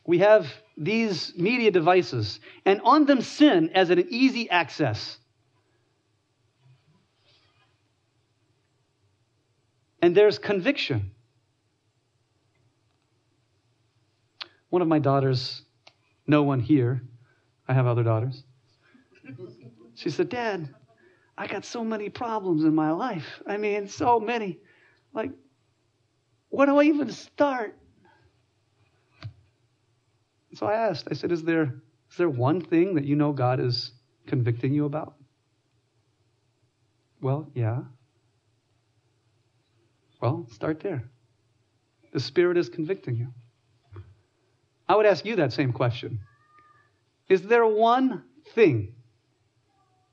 [0.05, 5.17] We have these media devices, and on them sin as an easy access.
[10.07, 11.11] And there's conviction.
[14.69, 15.63] One of my daughters
[16.25, 17.01] no one here.
[17.67, 18.45] I have other daughters.
[19.95, 20.73] She said, Dad,
[21.37, 23.41] I got so many problems in my life.
[23.45, 24.59] I mean, so many.
[25.11, 25.31] Like,
[26.47, 27.77] where do I even start?
[30.53, 33.59] So I asked, I said, is there, is there one thing that you know God
[33.59, 33.91] is
[34.25, 35.15] convicting you about?
[37.19, 37.81] Well, yeah.
[40.21, 41.03] Well, start there.
[42.13, 43.27] The Spirit is convicting you.
[44.89, 46.19] I would ask you that same question.
[47.29, 48.23] Is there one
[48.55, 48.93] thing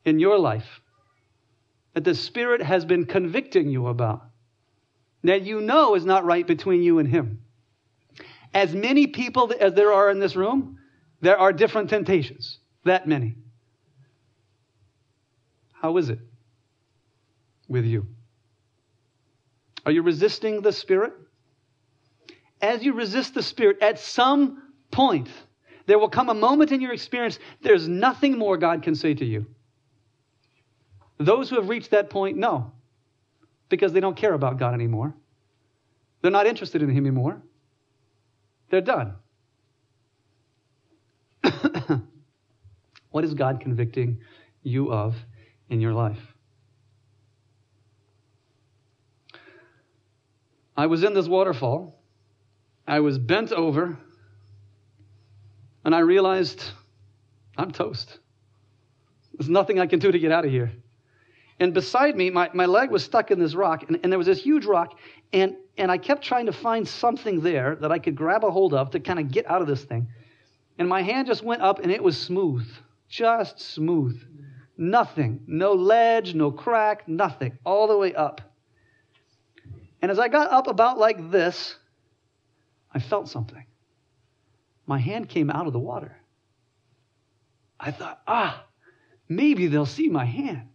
[0.05, 0.81] in your life
[1.95, 4.23] that the Spirit has been convicting you about
[5.23, 7.41] that you know is not right between you and Him?
[8.53, 10.79] As many people as there are in this room,
[11.21, 12.59] there are different temptations.
[12.85, 13.37] That many.
[15.73, 16.19] How is it
[17.69, 18.07] with you?
[19.87, 21.13] Are you resisting the Spirit?
[22.61, 25.29] As you resist the Spirit, at some point,
[25.87, 29.25] there will come a moment in your experience, there's nothing more God can say to
[29.25, 29.47] you.
[31.19, 32.73] Those who have reached that point know
[33.69, 35.15] because they don't care about God anymore.
[36.23, 37.43] They're not interested in Him anymore.
[38.71, 39.15] They're done.
[43.11, 44.21] what is God convicting
[44.63, 45.15] you of
[45.69, 46.34] in your life?
[50.77, 52.01] I was in this waterfall.
[52.87, 53.99] I was bent over
[55.85, 56.63] and I realized
[57.57, 58.19] I'm toast.
[59.35, 60.73] There's nothing I can do to get out of here.
[61.61, 64.27] And beside me, my, my leg was stuck in this rock, and, and there was
[64.27, 64.99] this huge rock,
[65.33, 68.75] and, and I kept trying to find something there that I could grab a hold
[68.75, 70.09] of to kind of get out of this thing.
[70.79, 72.67] And my hand just went up, and it was smooth,
[73.09, 74.21] just smooth.
[74.77, 78.41] Nothing, no ledge, no crack, nothing, all the way up.
[80.05, 81.77] And as I got up about like this,
[82.93, 83.65] I felt something
[84.85, 86.15] my hand came out of the water.
[87.81, 88.67] I thought, ah,
[89.31, 90.69] maybe they'll see my hand.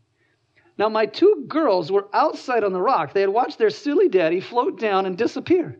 [0.79, 3.13] Now, my two girls were outside on the rock.
[3.13, 5.77] They had watched their silly daddy float down and disappear.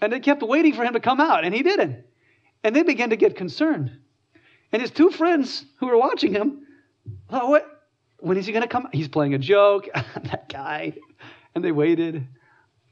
[0.00, 2.04] And they kept waiting for him to come out, and he didn't.
[2.62, 3.90] And they began to get concerned.
[4.70, 6.64] And his two friends who were watching him
[7.28, 7.66] thought, what?
[8.20, 8.86] When is he going to come?
[8.92, 10.92] He's playing a joke, that guy.
[11.56, 12.28] And they waited,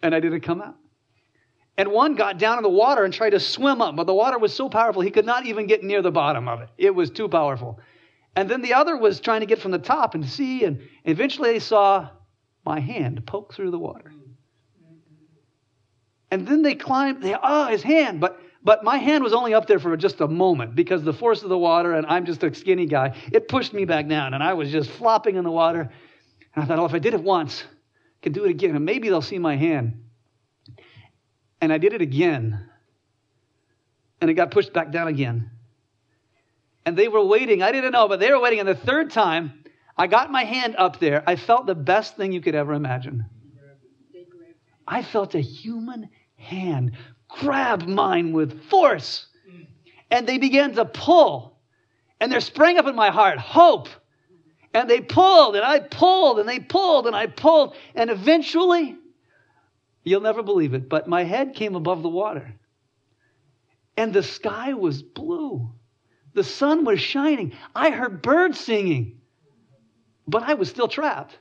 [0.02, 0.76] and I didn't come out.
[1.78, 4.38] And one got down in the water and tried to swim up, but the water
[4.38, 6.68] was so powerful he could not even get near the bottom of it.
[6.76, 7.80] It was too powerful.
[8.36, 11.52] And then the other was trying to get from the top and see, and eventually
[11.52, 12.10] they saw
[12.64, 14.12] my hand poke through the water.
[16.30, 18.20] And then they climbed, they, oh, his hand.
[18.20, 21.42] But, but my hand was only up there for just a moment because the force
[21.42, 24.42] of the water, and I'm just a skinny guy, it pushed me back down, and
[24.42, 25.90] I was just flopping in the water.
[26.54, 27.64] And I thought, oh, if I did it once,
[28.22, 30.04] could do it again, and maybe they'll see my hand.
[31.60, 32.68] And I did it again.
[34.20, 35.50] And it got pushed back down again.
[36.86, 37.62] And they were waiting.
[37.62, 38.60] I didn't know, but they were waiting.
[38.60, 39.64] And the third time,
[39.96, 41.22] I got my hand up there.
[41.26, 43.26] I felt the best thing you could ever imagine.
[44.86, 46.92] I felt a human hand
[47.28, 49.26] grab mine with force.
[50.10, 51.56] And they began to pull.
[52.20, 53.88] And there sprang up in my heart hope.
[54.74, 57.74] And they pulled, and I pulled, and they pulled, and I pulled.
[57.94, 58.96] And eventually,
[60.02, 62.54] you'll never believe it, but my head came above the water.
[63.96, 65.70] And the sky was blue.
[66.34, 67.52] The sun was shining.
[67.74, 69.20] I heard birds singing.
[70.26, 71.38] But I was still trapped.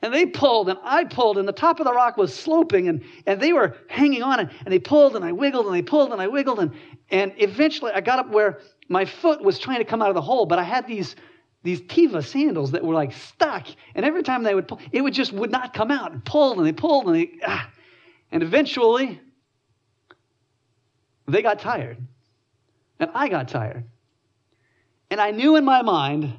[0.00, 3.02] And they pulled and I pulled, and the top of the rock was sloping, and,
[3.26, 6.12] and they were hanging on, and, and they pulled and I wiggled and they pulled
[6.12, 6.72] and I wiggled, and,
[7.10, 10.22] and eventually I got up where my foot was trying to come out of the
[10.22, 11.16] hole, but I had these,
[11.62, 15.14] these Teva sandals that were like stuck, and every time they would pull, it would
[15.14, 17.70] just would not come out, and pulled and they pulled and they, ah.
[18.30, 19.20] and eventually
[21.26, 21.98] they got tired,
[23.00, 23.84] and I got tired.
[25.10, 26.34] And I knew in my mind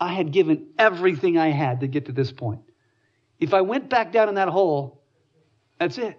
[0.00, 2.60] I had given everything I had to get to this point.
[3.38, 5.02] If I went back down in that hole,
[5.78, 6.18] that's it.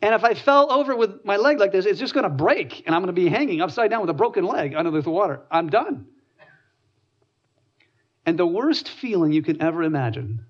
[0.00, 2.82] And if I fell over with my leg like this, it's just going to break,
[2.86, 5.42] and I'm going to be hanging upside down with a broken leg under the water.
[5.50, 6.06] I'm done.
[8.26, 10.44] And the worst feeling you can ever imagine,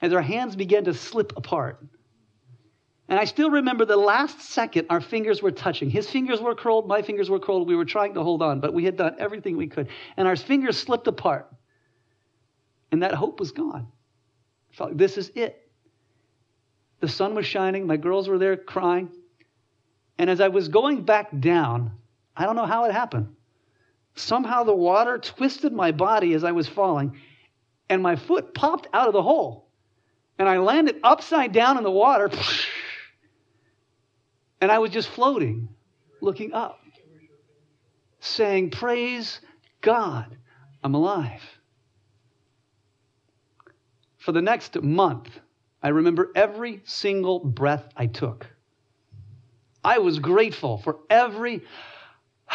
[0.00, 1.84] as our hands began to slip apart.
[3.08, 5.88] And I still remember the last second our fingers were touching.
[5.88, 7.66] His fingers were curled, my fingers were curled.
[7.66, 9.88] We were trying to hold on, but we had done everything we could.
[10.16, 11.50] And our fingers slipped apart.
[12.92, 13.88] And that hope was gone.
[14.70, 15.68] I felt like this is it.
[17.00, 19.10] The sun was shining, my girls were there crying.
[20.18, 21.92] And as I was going back down,
[22.36, 23.34] I don't know how it happened.
[24.18, 27.20] Somehow the water twisted my body as I was falling,
[27.88, 29.68] and my foot popped out of the hole.
[30.38, 32.30] And I landed upside down in the water.
[34.60, 35.68] And I was just floating,
[36.20, 36.80] looking up,
[38.18, 39.40] saying, Praise
[39.80, 40.36] God,
[40.82, 41.42] I'm alive.
[44.18, 45.28] For the next month,
[45.82, 48.46] I remember every single breath I took.
[49.84, 51.62] I was grateful for every,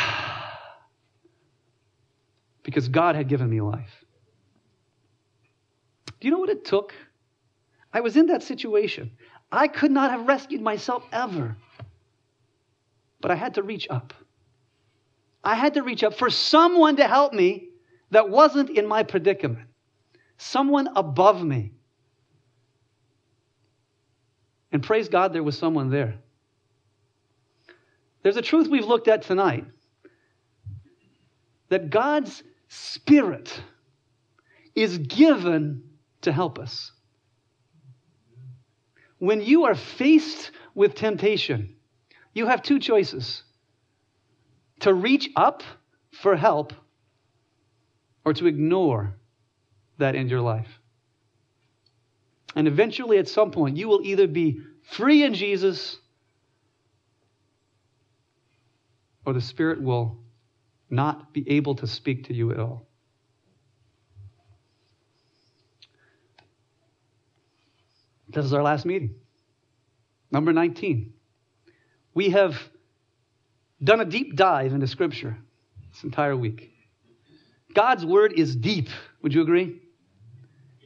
[2.64, 4.06] because God had given me life.
[6.20, 6.94] Do you know what it took?
[7.92, 9.12] I was in that situation.
[9.52, 11.58] I could not have rescued myself ever.
[13.22, 14.14] But I had to reach up.
[15.44, 17.70] I had to reach up for someone to help me
[18.12, 19.68] that wasn't in my predicament,
[20.38, 21.72] someone above me.
[24.72, 26.16] And praise God, there was someone there.
[28.24, 29.66] There's a truth we've looked at tonight
[31.70, 32.42] that God's
[32.76, 33.62] Spirit
[34.74, 35.84] is given
[36.22, 36.92] to help us.
[39.20, 41.76] When you are faced with temptation,
[42.34, 43.44] you have two choices
[44.80, 45.62] to reach up
[46.12, 46.74] for help
[48.26, 49.14] or to ignore
[50.00, 50.80] that in your life.
[52.56, 55.98] And eventually, at some point, you will either be free in Jesus
[59.26, 60.23] or the Spirit will
[60.94, 62.88] not be able to speak to you at all.
[68.30, 69.16] This is our last meeting.
[70.32, 71.14] Number 19.
[72.14, 72.56] We have
[73.84, 75.38] done a deep dive into Scripture
[75.92, 76.72] this entire week.
[77.74, 78.90] God's Word is deep.
[79.22, 79.82] Would you agree?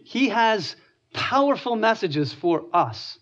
[0.03, 0.75] He has
[1.13, 3.17] powerful messages for us.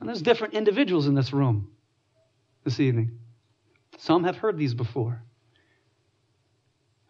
[0.00, 1.70] And there's different individuals in this room
[2.64, 3.18] this evening.
[3.98, 5.22] Some have heard these before.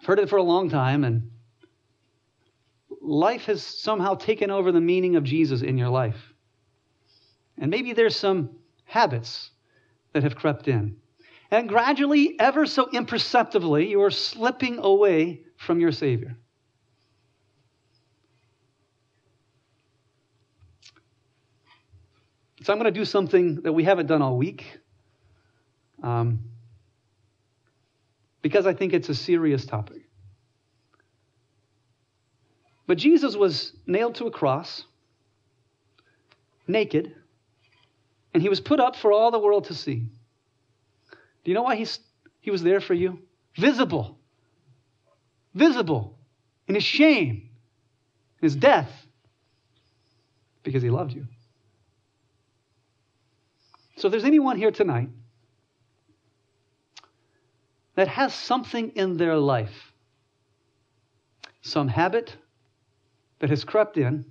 [0.01, 1.31] I've heard it for a long time, and
[3.01, 6.33] life has somehow taken over the meaning of Jesus in your life.
[7.59, 8.51] And maybe there's some
[8.85, 9.51] habits
[10.13, 10.97] that have crept in.
[11.51, 16.37] And gradually, ever so imperceptibly, you are slipping away from your Savior.
[22.63, 24.67] So I'm going to do something that we haven't done all week.
[26.03, 26.41] Um,
[28.47, 30.03] because I think it's a serious topic.
[32.87, 34.85] But Jesus was nailed to a cross,
[36.69, 37.13] naked,
[38.33, 40.05] and he was put up for all the world to see.
[41.43, 41.99] Do you know why he's,
[42.39, 43.19] he was there for you?
[43.57, 44.17] Visible.
[45.53, 46.17] Visible.
[46.69, 47.51] In his shame,
[48.41, 48.93] in his death,
[50.63, 51.27] because he loved you.
[53.97, 55.09] So if there's anyone here tonight
[57.97, 59.93] that has something in their life,
[61.63, 62.37] some habit
[63.41, 64.25] that has crept in,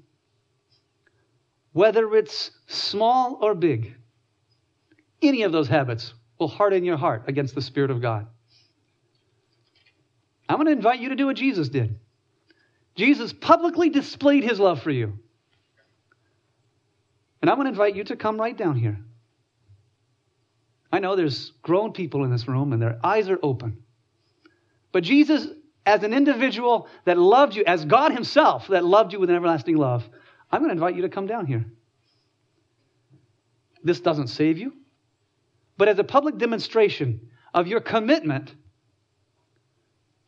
[1.74, 3.96] whether it's small or big,
[5.22, 8.28] any of those habits will harden your heart against the Spirit of God.
[10.48, 12.00] I'm going to invite you to do what Jesus did.
[12.96, 15.18] Jesus publicly displayed his love for you.
[17.42, 19.00] And I'm going to invite you to come right down here.
[20.96, 23.84] I know there's grown people in this room and their eyes are open.
[24.94, 25.46] But Jesus,
[25.86, 29.76] as an individual that loved you, as God Himself that loved you with an everlasting
[29.76, 30.08] love,
[30.50, 31.66] I'm going to invite you to come down here.
[33.84, 34.72] This doesn't save you,
[35.76, 38.56] but as a public demonstration of your commitment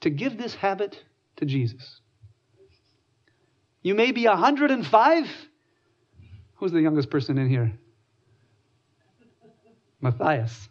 [0.01, 1.01] to give this habit
[1.37, 2.01] to Jesus.
[3.83, 5.27] You may be 105.
[6.55, 7.71] Who's the youngest person in here?
[10.01, 10.69] Matthias.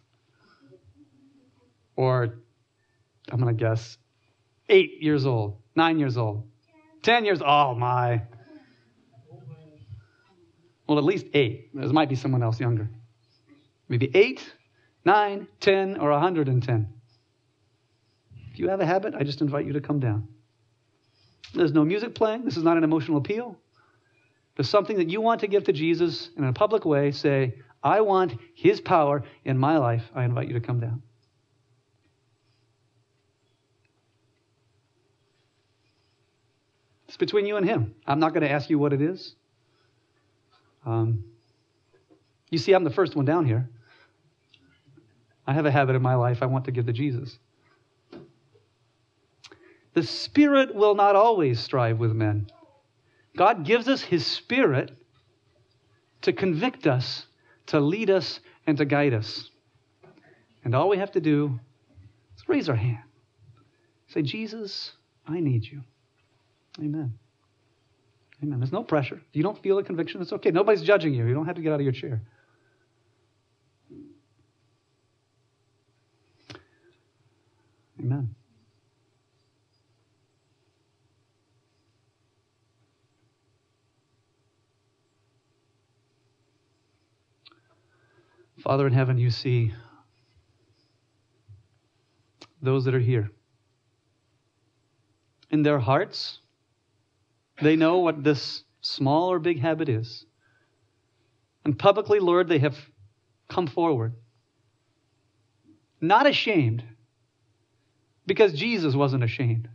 [1.97, 2.35] Or,
[3.31, 3.99] I'm going to guess,
[4.69, 6.47] eight years old, nine years old,
[7.03, 8.23] 10 years Oh, my.
[10.87, 11.71] Well, at least eight.
[11.75, 12.89] There might be someone else younger.
[13.89, 14.53] Maybe eight,
[15.05, 16.89] nine, ten, 10, or 110.
[18.53, 20.29] If you have a habit, I just invite you to come down.
[21.55, 22.45] There's no music playing.
[22.45, 23.57] This is not an emotional appeal.
[24.57, 27.11] There's something that you want to give to Jesus in a public way.
[27.13, 30.05] Say, I want His power in my life.
[30.15, 31.03] I invite you to come down.
[37.09, 37.95] It's between you and Him.
[38.07, 39.35] I'm not going to ask you what it is.
[40.85, 41.25] Um,
[42.51, 43.69] you see, I'm the first one down here.
[45.47, 47.39] I have a habit in my life I want to give to Jesus.
[49.95, 52.49] The Spirit will not always strive with men.
[53.37, 54.91] God gives us His Spirit
[56.23, 57.26] to convict us
[57.67, 59.51] to lead us and to guide us.
[60.65, 61.59] And all we have to do
[62.37, 62.99] is raise our hand.
[64.09, 64.93] Say, Jesus,
[65.27, 65.83] I need you.
[66.79, 67.15] Amen.
[68.43, 68.61] Amen.
[68.61, 69.17] There's no pressure.
[69.17, 70.51] If you don't feel a conviction, it's okay.
[70.51, 71.27] Nobody's judging you.
[71.27, 72.23] You don't have to get out of your chair.
[77.99, 78.35] Amen.
[88.67, 89.73] Father in heaven, you see
[92.61, 93.31] those that are here.
[95.53, 96.41] In their hearts,
[97.63, 100.27] they know what this small or big habit is.
[101.65, 102.77] And publicly, Lord, they have
[103.49, 104.15] come forward.
[106.01, 106.83] Not ashamed,
[108.27, 109.69] because Jesus wasn't ashamed.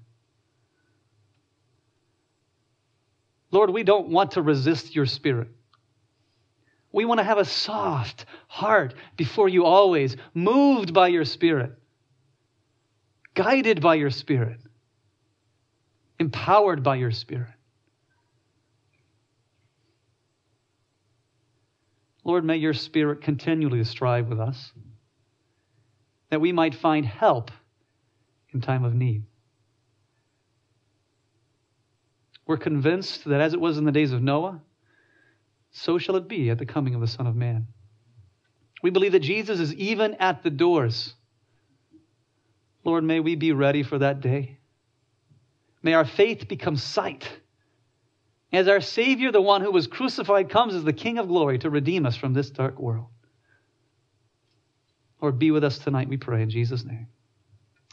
[3.52, 5.48] Lord, we don't want to resist your spirit.
[6.92, 11.72] We want to have a soft heart before you always, moved by your Spirit,
[13.34, 14.60] guided by your Spirit,
[16.20, 17.48] empowered by your Spirit.
[22.24, 24.72] Lord, may your Spirit continually strive with us
[26.30, 27.52] that we might find help
[28.54, 29.24] in time of need.
[32.46, 34.62] We're convinced that as it was in the days of Noah,
[35.72, 37.67] so shall it be at the coming of the Son of Man.
[38.84, 41.13] We believe that Jesus is even at the doors.
[42.84, 44.57] Lord, may we be ready for that day.
[45.84, 47.30] May our faith become sight.
[48.51, 51.69] As our Savior, the one who was crucified, comes as the King of glory to
[51.69, 53.07] redeem us from this dark world.
[55.22, 57.07] Lord, be with us tonight, we pray, in Jesus' name.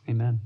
[0.08, 0.40] Amen.